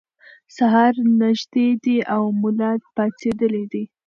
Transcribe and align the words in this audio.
سهار 0.55 0.93
نږدې 1.21 1.67
دی 1.83 1.97
او 2.15 2.23
ملا 2.41 2.71
پاڅېدلی 2.95 3.63
دی. 3.71 3.83